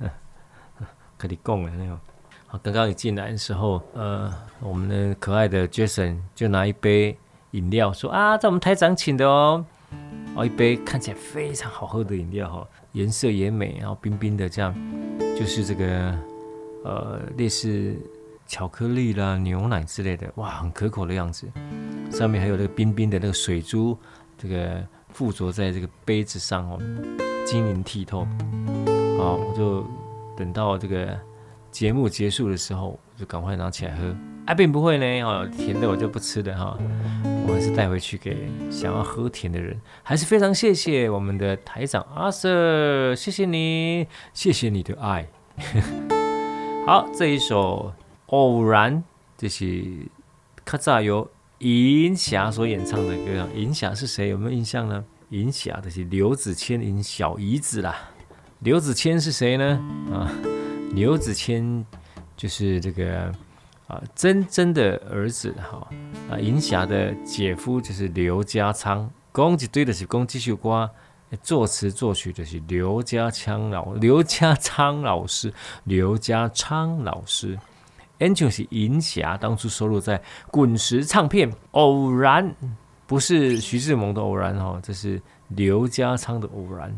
[1.18, 1.98] 跟你讲的那个。
[2.62, 4.30] 刚刚一进来的时候，呃，
[4.60, 7.16] 我们的可爱的 Jason 就拿一杯
[7.52, 9.64] 饮料说啊，在我们台长请的哦，
[10.36, 14.74] 哦，一杯看起来非常好喝的饮料哈，颜色也美，然后冰冰的这样，
[15.34, 16.14] 就是这个
[16.84, 17.96] 呃类似
[18.46, 21.50] 巧克力啦、牛奶之类的，哇，很可口的样子。
[22.10, 23.96] 上面还有那个冰冰的那个水珠，
[24.36, 26.78] 这个附着在这个杯子上哦，
[27.46, 28.26] 晶莹剔透。
[29.18, 29.86] 好，我就
[30.36, 31.18] 等到这个。
[31.70, 34.14] 节目结束的时候，就赶快拿起来喝。
[34.44, 36.76] 啊，并不会呢，哦，甜的我就不吃的哈，
[37.48, 39.80] 我还是带回去给想要喝甜的人。
[40.02, 45.26] 还是非常谢谢我们的台长阿 Sir，谢谢你，谢谢你的爱。
[46.86, 47.90] 好，这一首
[48.32, 49.02] 偶然，
[49.38, 49.84] 就是
[50.66, 53.48] 较早由银霞所演唱的歌。
[53.54, 54.28] 银霞是谁？
[54.28, 55.04] 有没有印象呢？
[55.30, 58.10] 银霞的是刘子谦，银小姨子啦。
[58.58, 59.80] 刘子谦是谁呢？
[60.12, 60.30] 啊，
[60.94, 61.86] 刘子谦
[62.36, 63.32] 就是这个。
[63.88, 65.86] 啊，珍珍的儿子哈，
[66.30, 70.88] 啊，银霞的姐夫就是刘家昌，讲一堆的是讲这首歌，
[71.42, 75.52] 作词作曲的是刘家昌老刘家昌老师，
[75.84, 77.58] 刘家昌老师，
[78.22, 82.48] Angel 是银霞当初收录在滚石唱片《偶然》，
[83.04, 86.96] 不是徐志摩的偶然哦，这是刘家昌的偶然。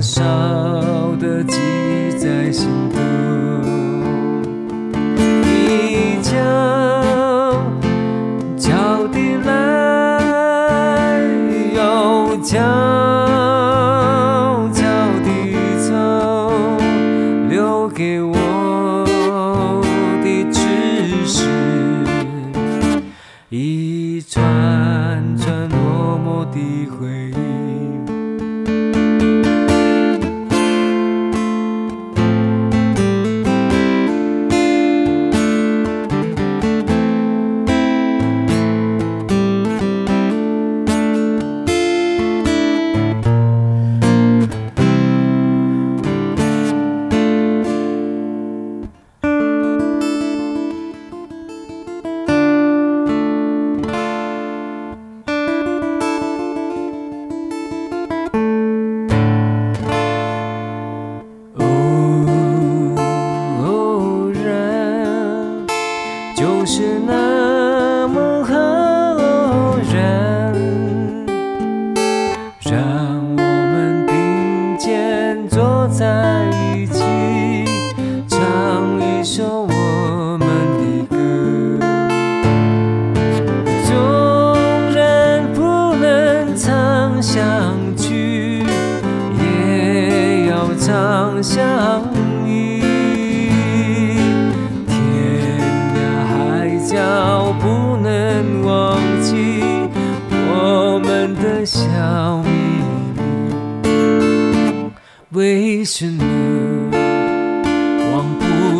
[0.00, 0.37] so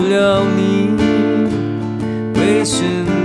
[0.09, 0.91] 了你，
[2.35, 3.18] 为什么？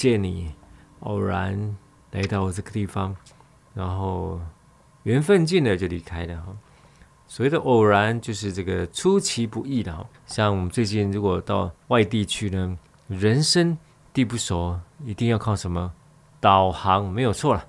[0.00, 0.50] 见你，
[1.00, 1.76] 偶然
[2.12, 3.14] 来到我这个地方，
[3.74, 4.40] 然后
[5.02, 6.56] 缘分尽了就离开了哈。
[7.28, 10.06] 所谓的偶然，就是这个出其不意的哈。
[10.24, 12.78] 像我们最近如果到外地去呢，
[13.08, 13.76] 人生
[14.14, 15.92] 地不熟，一定要靠什么？
[16.40, 17.66] 导航，没有错了，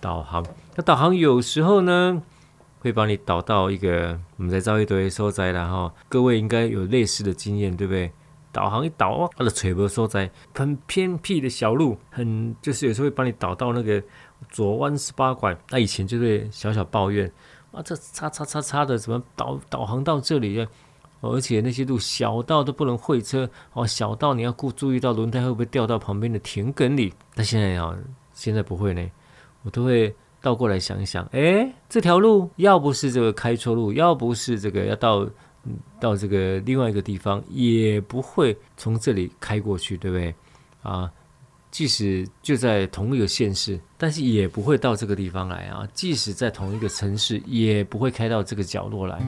[0.00, 0.42] 导航。
[0.76, 2.22] 那导航有时候呢，
[2.78, 5.92] 会帮你导到一个我们在找一堆所在了哈。
[6.08, 8.12] 各位应该有类似的经验，对不对？
[8.56, 14.02] 导航一导哦，它的垂波所在很偏僻的小路，很就是有时候会帮你导到那个
[14.48, 15.54] 左弯十八拐。
[15.68, 17.30] 那以前就会小小抱怨。
[17.72, 20.66] 啊，这叉叉叉叉的，怎么导导航到这里？
[21.20, 27.12] 而且那些路小到都不能会车哦，小到你要顾注意到轮胎会不会掉到旁边的田埂里。
[27.34, 27.94] 那现在啊，
[28.32, 29.06] 现在不会呢，
[29.64, 35.28] 我都会倒过来想一想，哎，这条路要不是这个开错路，要不是这个要到
[36.00, 40.34] 到这个另外一个地方，也不会从这里开过去，对不对？
[40.82, 41.10] 啊。
[41.68, 45.86] 即使就在同一个县市，但是也不会到这个地方来啊！
[45.92, 49.18] 即使在同一个城市，也不会开到这个角落来。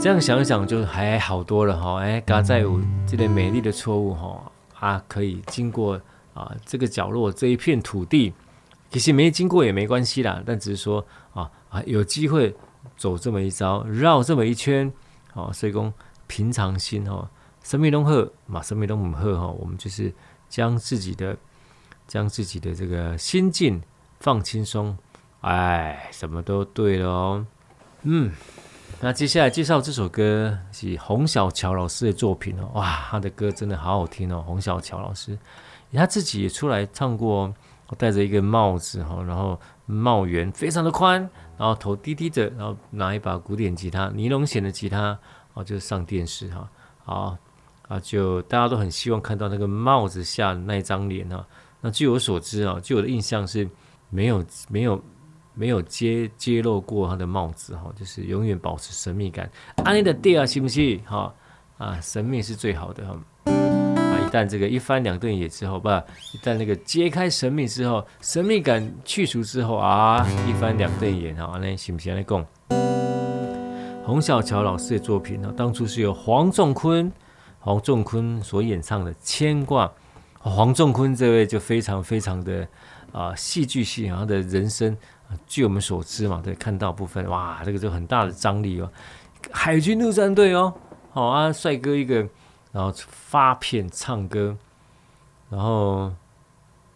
[0.00, 2.00] 这样想一想，就还好多了哈！
[2.00, 6.00] 哎，嘎在有这点美丽的错误哈啊，可以经过
[6.32, 8.32] 啊这个角落这一片土地，
[8.90, 10.42] 其实没经过也没关系啦。
[10.44, 12.52] 但只是说啊啊，有机会
[12.96, 14.92] 走这么一招，绕这么一圈，
[15.34, 15.92] 啊，所以讲
[16.26, 17.30] 平常心哈，
[17.62, 18.10] 什么都好
[18.46, 20.12] 嘛，什么都不好哈，我们就是。
[20.46, 21.36] 将自己的
[22.06, 23.82] 将自己的这个心境
[24.20, 24.96] 放轻松，
[25.40, 27.44] 哎，什么都对了。
[28.02, 28.30] 嗯，
[29.00, 32.70] 那接下来介绍这首歌是洪小乔老师的作品哦。
[32.74, 34.44] 哇，他的歌真的好好听哦。
[34.46, 35.36] 洪小乔老师，
[35.92, 37.52] 他自己也出来唱过，
[37.98, 45.18] 戴着一个帽子哈，然后帽檐非常的宽，然后头低低的，然后拿一把古典吉他，尼龙弦的吉他，
[45.54, 46.68] 哦，就上电视哈，
[47.04, 47.38] 好。
[47.86, 51.46] 啊，就大家都很希望看到那个帽子下那一张脸啊。
[51.82, 53.68] 那据我所知啊，据我的印象是
[54.08, 55.04] 没有没有
[55.52, 59.50] 没有揭揭露过他的帽子哈，就是永远保持神秘感。
[59.84, 60.98] 啊，你的爹啊，信不信？
[61.04, 61.34] 哈
[61.76, 63.14] 啊，神秘是最好的哈。
[64.34, 72.16] 但，这个一翻两瞪眼之后，不，一旦那个揭开神秘之后，神秘感去除之后啊，一翻两瞪眼啊，那行不行？
[72.16, 72.44] 来讲，
[74.04, 77.12] 洪小乔老师的作品呢，当初是由黄仲坤。
[77.60, 79.86] 黄仲坤所演唱的《牵挂》，
[80.40, 82.66] 黄仲坤这位就非常非常的
[83.12, 84.94] 啊戏剧性，他的人生，
[85.46, 88.90] 据我们所知嘛，对，看到部分，哇，这个就很大的张力哦。
[89.50, 90.74] 海军陆战队哦，
[91.12, 92.28] 好啊，帅哥一个，
[92.74, 94.54] 然后发片唱歌，
[95.48, 96.12] 然后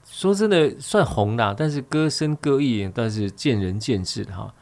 [0.05, 4.53] 说真的算红的，但是歌声歌艺，但是见仁见智哈。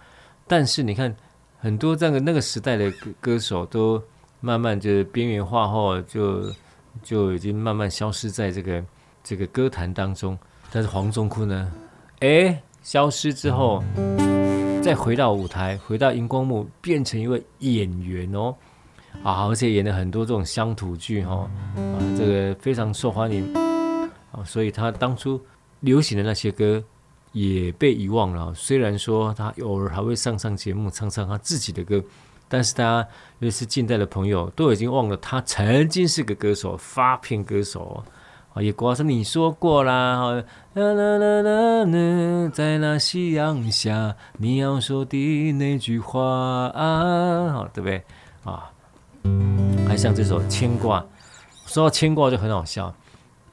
[0.47, 1.17] 但是你看，
[1.59, 4.01] 很多这样的那个时代的歌歌手都。
[4.39, 6.53] 慢慢就是边缘化后，就
[7.03, 8.85] 就已经慢慢消失在这个
[9.25, 10.39] 这个歌坛当中。
[10.71, 11.73] 但是黄宗坤呢，
[12.21, 13.83] 哎，消失之后，
[14.85, 18.55] 再回到舞台，回到荧光幕，变成一位演员哦，
[19.23, 23.53] 啊，而且演了很多这种乡土剧哈，啊，这个非常受欢迎
[24.33, 25.41] 啊，所以他当初
[25.81, 26.83] 流行的那些歌
[27.33, 28.53] 也被遗忘了。
[28.55, 32.03] 虽然说他偶尔还会上上节目，唱唱他自己的歌。
[32.49, 33.09] 但是大家，
[33.41, 38.05] 尤其是近代的朋友，都已经忘了他曾经是个歌手，发片歌手
[38.55, 40.31] 啊，也光是你说过啦，
[40.75, 46.23] 啦啦啦啦啦，在那夕阳下，你要说的那句话
[46.69, 48.01] 啊，对不对
[48.45, 48.71] 啊？
[49.89, 51.01] 还像这首《牵挂》，
[51.66, 52.95] 说到牵挂就很好笑。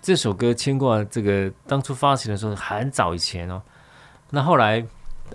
[0.01, 3.61] 这首歌《牵挂》，这个当初发行的时候很早以前哦，
[4.29, 4.85] 那后来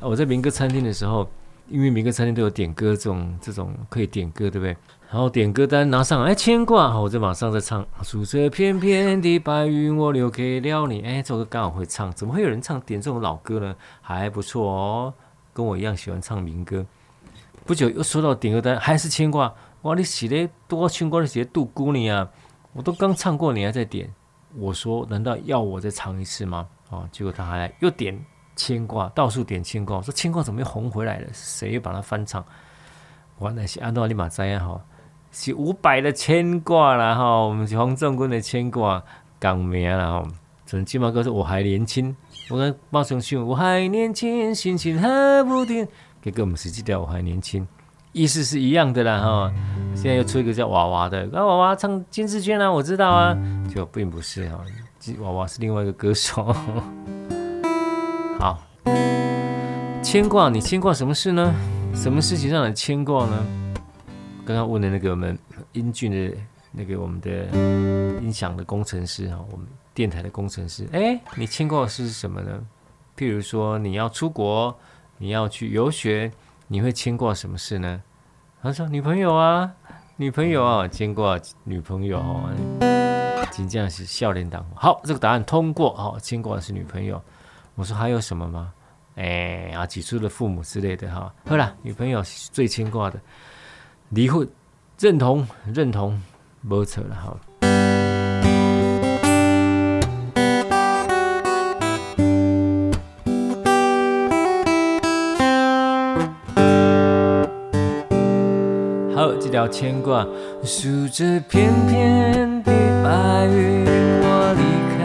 [0.00, 1.28] 我在民歌餐厅的时候。
[1.70, 4.74] 因为民歌餐厅都有点歌这种这种可以点歌，对不对？
[5.10, 7.86] 然后点歌单拿上来，哎，牵挂，好，我就马上在唱。
[8.02, 11.02] 数着片片的白云，我留给了你。
[11.02, 13.76] 哎，这首歌刚好会唱，怎么会有人唱点这种老歌呢？
[14.00, 15.12] 还不错哦，
[15.52, 16.86] 跟我一样喜欢唱民歌。
[17.66, 19.52] 不久又收到点歌单，还是牵挂。
[19.82, 22.30] 哇，你写的多牵挂的写杜姑娘啊！
[22.72, 24.12] 我都刚唱过，你还在点。
[24.56, 26.66] 我说，难道要我再唱一次吗？
[26.90, 28.18] 哦，结果他还又点。
[28.56, 31.28] 牵挂，到处点牵挂，说牵挂怎么又红回来了？
[31.32, 32.44] 谁又把它翻唱？
[33.40, 34.84] 原来是安诺利马灾哈，
[35.30, 39.00] 是伍佰的牵挂啦哈，我们是黄仲坤的牵挂，
[39.38, 40.28] 港名啦哈。
[40.66, 42.16] 整句嘛歌是我还年轻，
[42.50, 45.86] 我跟马上唱我还年轻，心情很不定。
[46.20, 47.64] 给个我们实际调我还年轻，
[48.18, 49.52] 意思是一样的啦哈。
[49.94, 53.36] 现在又出一个叫娃娃的，那娃娃唱金志娟啊，我知道啊，
[53.72, 54.60] 就并不是哈，
[55.20, 56.54] 娃娃是另外一个歌手。
[58.38, 58.60] 好，
[60.02, 61.54] 牵挂你牵挂什么事呢？
[61.94, 63.46] 什么事情让你牵挂呢？
[64.44, 65.38] 刚刚问的那个我们
[65.72, 66.36] 英俊的
[66.72, 67.46] 那个我们的
[68.20, 72.60] 音响的工程师哈，我们电台的工程师，哎，你牵挂的是什么呢？
[73.16, 74.76] 譬如说你要出国，
[75.18, 76.30] 你要去游学，
[76.68, 78.00] 你会牵挂什么事呢？
[78.68, 79.72] 他说女朋友啊，
[80.16, 82.50] 女朋友啊，牵挂女朋友哦，
[83.50, 84.62] 仅这样是笑脸党。
[84.74, 87.18] 好，这个答案通过哦，牵挂的是女朋友。
[87.76, 88.70] 我说还有什么吗？
[89.16, 91.32] 哎啊，起初的父母之类的哈。
[91.46, 93.18] 好了，女朋友是最牵挂的，
[94.10, 94.46] 离婚
[94.98, 96.22] 认同认同，
[96.60, 97.34] 没错了哈。
[109.58, 110.24] 要，牵挂，
[110.62, 112.70] 数着片片的
[113.02, 113.84] 白云，
[114.22, 114.62] 我离
[114.94, 115.00] 开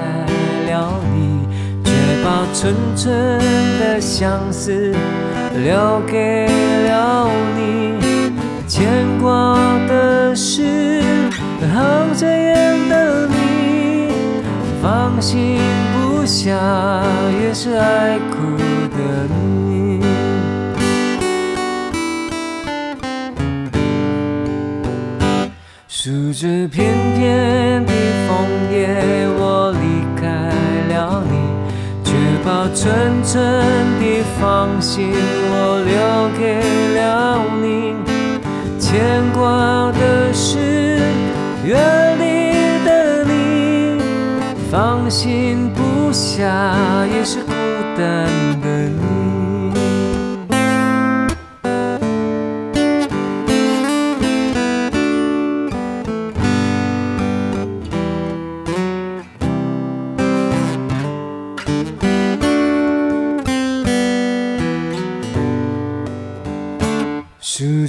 [0.71, 1.47] 了你，
[1.83, 1.89] 却
[2.23, 3.39] 把纯纯
[3.79, 4.93] 的相思
[5.55, 6.45] 留给
[6.87, 7.27] 了
[7.57, 7.97] 你。
[8.67, 8.87] 牵
[9.19, 11.01] 挂的是
[11.73, 14.13] 好着眼的你，
[14.83, 15.57] 放心
[15.93, 16.53] 不下
[17.41, 18.55] 也是爱哭
[18.95, 19.62] 的你。
[26.05, 27.93] 数着片片的
[28.27, 28.89] 枫叶，
[29.39, 30.27] 我离开
[30.93, 31.33] 了你，
[32.03, 32.11] 却
[32.43, 33.41] 把纯纯
[34.01, 35.95] 的芳心我留
[36.37, 36.59] 给
[36.99, 37.95] 了你。
[38.77, 38.91] 牵
[39.31, 40.99] 挂的是
[41.63, 41.71] 远
[42.19, 42.51] 离
[42.83, 43.97] 的你，
[44.69, 47.53] 放心不下也是孤
[47.97, 48.27] 单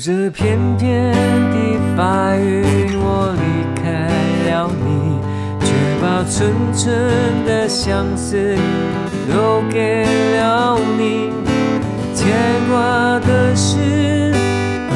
[0.07, 1.57] 这片片的
[1.96, 3.82] 白云，我离开
[4.44, 5.18] 了你，
[5.64, 6.84] 却把纯纯
[7.46, 8.36] 的相思
[9.26, 10.05] 留给
[10.36, 11.30] 了你。
[12.14, 12.28] 牵
[12.68, 14.30] 挂的是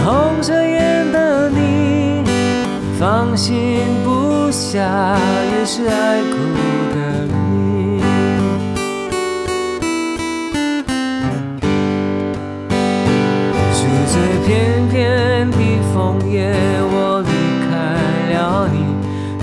[0.04, 2.22] 红着眼的你，
[3.00, 4.82] 放心不下
[5.59, 6.36] 也是爱哭
[6.94, 7.38] 的你。
[14.46, 15.57] 片片的
[15.94, 16.53] 枫叶，
[16.90, 17.30] 我离
[17.70, 17.70] 开
[18.34, 18.76] 了你，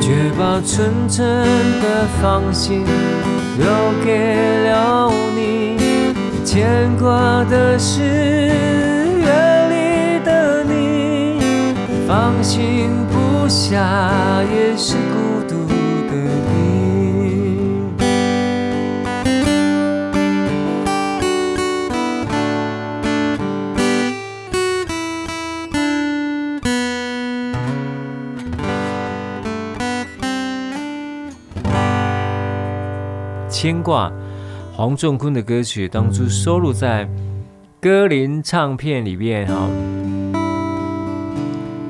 [0.01, 1.17] 却把纯真
[1.79, 2.83] 的芳心
[3.57, 3.65] 留
[4.03, 5.77] 给了你。
[6.43, 9.29] 牵挂的是远
[9.71, 11.39] 离的你，
[12.05, 15.55] 放心不下也是孤独
[16.09, 16.13] 的
[33.55, 34.11] 牵挂，
[34.73, 37.09] 黄仲坤的歌曲当初收录在
[37.79, 39.69] 歌林唱片里面哈。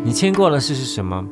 [0.04, 1.26] 你牵挂的事是什么？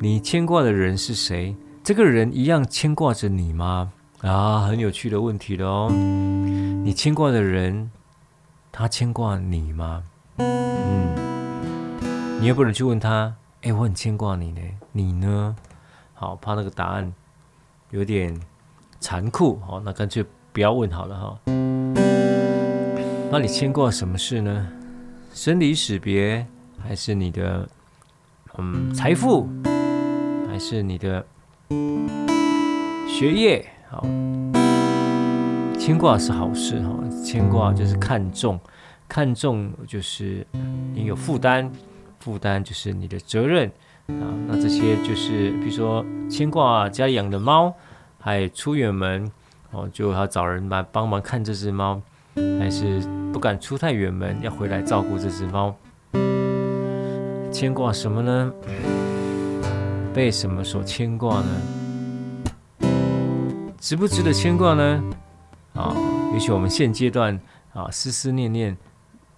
[0.00, 1.54] 你牵挂的人是谁？
[1.84, 3.92] 这个人一样牵挂着你吗？
[4.22, 5.88] 啊，很有趣的问题了哦。
[5.92, 7.88] 你牵挂的人，
[8.72, 10.02] 他牵挂你吗？
[10.38, 11.14] 嗯，
[12.40, 14.60] 你又不能去问他，哎，我很牵挂你呢，
[14.90, 15.54] 你呢？
[16.14, 17.14] 好，怕那个答案
[17.90, 18.36] 有点。
[19.00, 20.22] 残酷，好，那干脆
[20.52, 21.40] 不要问好了哈。
[23.32, 24.68] 那你牵挂什么事呢？
[25.32, 26.46] 生离死别，
[26.78, 27.66] 还是你的
[28.58, 29.48] 嗯财富，
[30.46, 31.24] 还是你的
[33.08, 33.66] 学业？
[33.88, 34.02] 好，
[35.78, 36.94] 牵挂是好事哈。
[37.24, 38.60] 牵挂就是看重，
[39.08, 40.46] 看重就是
[40.92, 41.72] 你有负担，
[42.18, 43.66] 负担就是你的责任
[44.08, 44.28] 啊。
[44.46, 47.74] 那这些就是，比如说牵挂家里养的猫。
[48.20, 49.28] 还出远门
[49.70, 52.00] 哦，就要找人来帮忙看这只猫，
[52.58, 53.00] 还是
[53.32, 55.74] 不敢出太远门，要回来照顾这只猫。
[57.50, 58.52] 牵挂什么呢？
[60.12, 62.88] 被什么所牵挂呢？
[63.80, 65.02] 值不值得牵挂呢？
[65.74, 65.96] 啊，
[66.34, 67.40] 也许我们现阶段
[67.72, 68.76] 啊，思思念念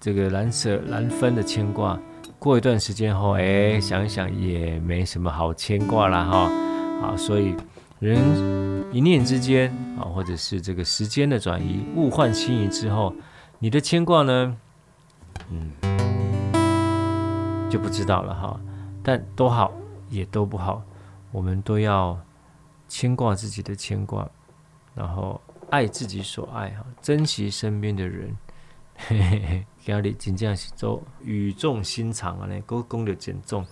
[0.00, 1.96] 这个难舍难分的牵挂，
[2.38, 6.50] 过一段时间后，哎，想一想也没什么好牵挂了哈。
[7.00, 7.54] 啊，所以。
[8.02, 13.14] 人一念之间啊，或者是这个时间的转移，物换星移之后，
[13.60, 14.56] 你的牵挂呢，
[15.50, 15.70] 嗯，
[17.70, 18.60] 就不知道了哈。
[19.04, 19.72] 但都好，
[20.10, 20.82] 也都不好，
[21.30, 22.18] 我们都要
[22.88, 24.28] 牵挂自己的牵挂，
[24.96, 25.40] 然后
[25.70, 28.36] 爱自己所爱哈，珍惜身边的人。
[28.96, 33.64] 嘿 嘿嘿，压力真正是做语重心长啊，呢，沟通的减重。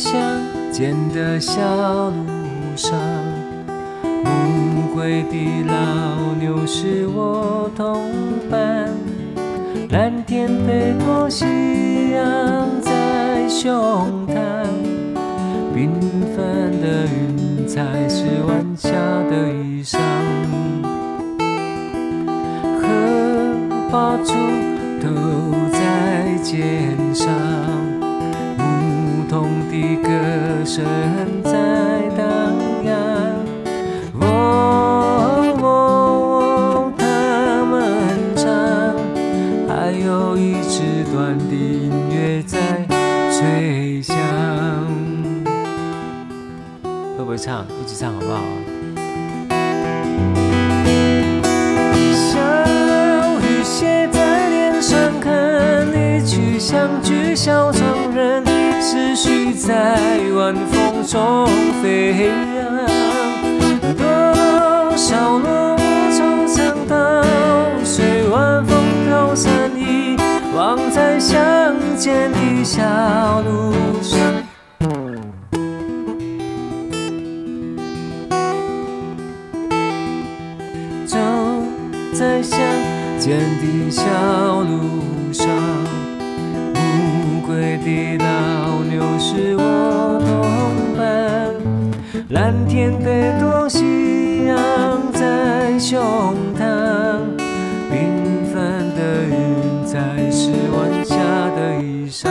[0.00, 0.18] 乡
[0.72, 1.60] 间的小
[2.08, 2.14] 路
[2.74, 2.98] 上，
[4.24, 8.10] 暮归的老牛是我同
[8.50, 8.88] 伴，
[9.90, 11.44] 蓝天背托夕
[12.14, 14.38] 阳在胸膛，
[15.76, 15.90] 缤
[16.34, 18.88] 纷的云彩是晚霞
[19.28, 19.98] 的衣裳，
[22.80, 22.88] 荷
[23.90, 24.32] 花锄
[25.02, 25.10] 头
[25.70, 27.28] 在肩上。
[29.80, 30.08] 的歌
[30.64, 30.84] 声
[31.42, 31.50] 在
[32.16, 32.24] 荡
[32.84, 32.92] 漾，
[34.20, 37.04] 喔喔，他
[37.64, 37.80] 们
[38.36, 38.44] 唱，
[39.66, 42.58] 还有一支短的音乐在
[43.30, 44.14] 吹响。
[47.16, 47.64] 会不会唱？
[47.82, 48.40] 一起唱好不好？
[52.12, 52.38] 小
[53.40, 57.89] 雨写在脸上，看你去相聚小长人。
[57.89, 57.89] 思绪
[59.60, 61.46] 在晚风中
[61.82, 62.14] 飞
[62.56, 62.64] 扬，
[63.94, 65.80] 多少落寞
[66.10, 67.22] 惆怅到
[67.84, 68.74] 随晚风
[69.06, 70.16] 飘散，遗
[70.56, 72.80] 忘在乡间的小
[73.42, 74.18] 路上。
[81.04, 81.18] 走
[82.14, 82.58] 在乡
[83.18, 84.02] 间的小
[84.62, 85.79] 路上。
[87.60, 91.52] 归的老牛是我同伴，
[92.30, 96.00] 蓝天背托夕阳在胸
[96.58, 96.64] 膛，
[97.92, 101.14] 缤纷的云彩是晚霞
[101.54, 102.30] 的衣裳。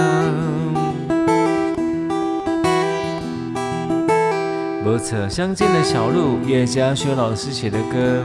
[4.84, 8.24] 没错，乡间的小路，叶嘉学老师写的歌。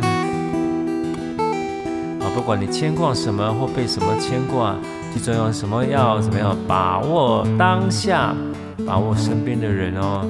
[2.20, 4.74] 啊，不管你牵挂什么或被什么牵挂。
[5.14, 5.84] 最重要什么？
[5.86, 8.34] 要怎么样把握当下，
[8.86, 10.26] 把握身边的人哦。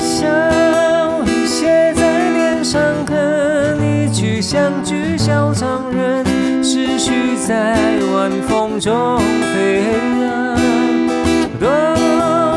[0.00, 0.26] 小
[1.26, 6.24] 雨写在脸上，和你去相聚小长人，
[6.64, 7.76] 思绪在
[8.14, 9.18] 晚风中
[9.52, 9.82] 飞
[10.22, 10.56] 扬，
[11.60, 11.68] 多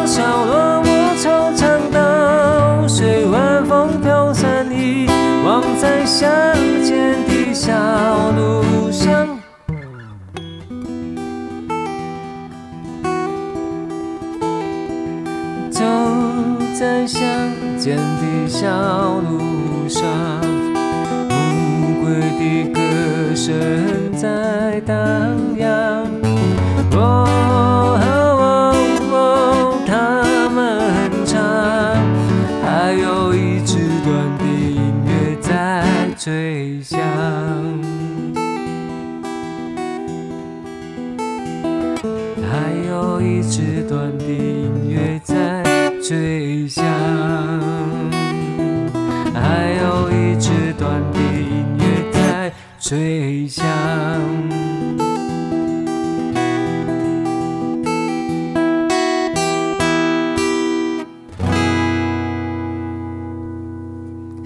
[0.05, 0.74] 少落
[5.55, 6.29] 走在乡
[6.83, 7.71] 间的小
[8.31, 9.39] 路上。
[15.71, 15.81] 走
[16.77, 17.21] 在乡
[17.77, 18.67] 间的小
[19.21, 20.03] 路上，
[21.29, 24.97] 无归的歌声在荡
[25.57, 26.14] 漾。
[36.25, 36.99] 吹响，
[42.41, 45.63] 还有一支短笛音乐在
[46.01, 46.83] 吹响，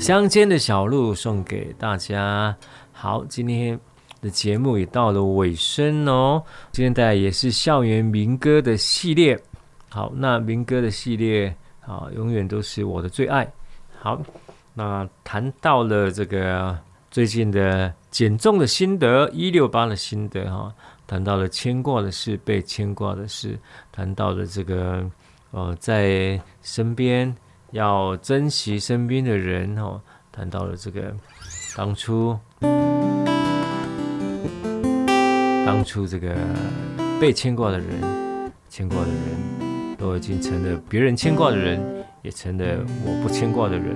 [0.10, 2.57] 乡间的小路送给大家。
[2.91, 3.80] 好，今天
[4.22, 6.41] 的节目也到了尾声哦。
[6.72, 9.39] 今天带来也是校园民歌的系列。
[9.88, 13.47] 好，那民歌的系列啊，永远都是我的最爱。
[13.99, 14.20] 好，
[14.74, 16.76] 那谈到了这个
[17.12, 20.74] 最近的减重的心得，一六八的心得哈，
[21.05, 23.55] 谈到了牵挂的事，被牵挂的事，
[23.91, 25.07] 谈到了这个
[25.51, 27.32] 呃，在身边。
[27.72, 30.01] 要珍惜身边的人哦，
[30.32, 31.13] 谈到了这个
[31.78, 32.38] 当初，
[35.65, 36.36] 当初这个
[37.20, 37.88] 被牵挂的人，
[38.70, 41.80] 牵挂的人都已经成了别人牵挂的人，
[42.22, 42.65] 也成了
[43.05, 43.95] 我不牵挂的人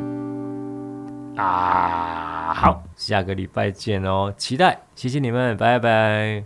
[1.38, 2.54] 啊！
[2.54, 6.44] 好，下个礼拜见哦，期待，谢谢你们，拜拜。